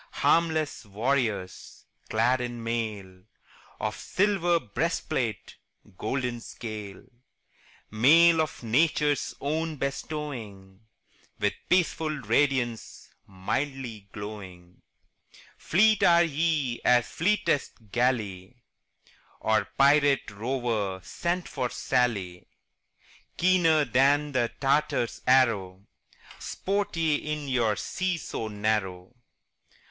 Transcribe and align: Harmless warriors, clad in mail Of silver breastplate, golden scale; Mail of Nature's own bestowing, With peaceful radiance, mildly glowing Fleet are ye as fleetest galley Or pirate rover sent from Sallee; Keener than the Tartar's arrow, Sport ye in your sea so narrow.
Harmless 0.25 0.83
warriors, 0.83 1.85
clad 2.09 2.41
in 2.41 2.63
mail 2.63 3.21
Of 3.79 3.95
silver 3.95 4.59
breastplate, 4.59 5.57
golden 5.95 6.39
scale; 6.41 7.03
Mail 7.91 8.41
of 8.41 8.63
Nature's 8.63 9.35
own 9.39 9.75
bestowing, 9.75 10.79
With 11.37 11.53
peaceful 11.69 12.09
radiance, 12.09 13.11
mildly 13.27 14.09
glowing 14.11 14.81
Fleet 15.55 16.01
are 16.01 16.23
ye 16.23 16.81
as 16.83 17.07
fleetest 17.07 17.91
galley 17.91 18.55
Or 19.39 19.65
pirate 19.77 20.31
rover 20.31 20.99
sent 21.03 21.47
from 21.47 21.69
Sallee; 21.69 22.47
Keener 23.37 23.85
than 23.85 24.31
the 24.31 24.51
Tartar's 24.59 25.21
arrow, 25.27 25.85
Sport 26.39 26.97
ye 26.97 27.17
in 27.17 27.47
your 27.47 27.75
sea 27.75 28.17
so 28.17 28.47
narrow. 28.47 29.13